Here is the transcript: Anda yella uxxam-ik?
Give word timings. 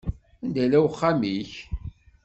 Anda 0.43 0.59
yella 0.61 0.79
uxxam-ik? 0.87 1.51